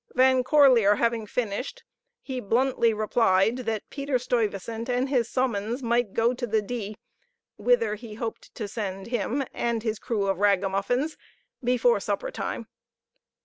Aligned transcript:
Van 0.15 0.43
Corlear 0.43 0.95
having 0.97 1.27
finished, 1.27 1.83
he 2.23 2.39
bluntly 2.39 2.91
replied, 2.91 3.57
that 3.57 3.87
Peter 3.91 4.17
Stuyvesant 4.17 4.89
and 4.89 5.09
his 5.09 5.29
summons 5.29 5.83
might 5.83 6.15
go 6.15 6.33
to 6.33 6.47
the 6.47 6.59
d, 6.63 6.97
whither 7.57 7.93
he 7.93 8.15
hoped 8.15 8.51
to 8.55 8.67
send 8.67 9.05
him 9.05 9.43
and 9.53 9.83
his 9.83 9.99
crew 9.99 10.25
of 10.25 10.39
ragamuffins 10.39 11.17
before 11.63 11.99
supper 11.99 12.31
time. 12.31 12.65